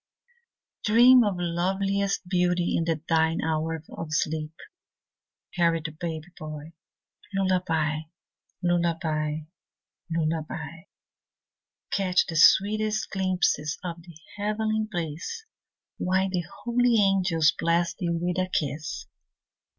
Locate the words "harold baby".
5.53-6.25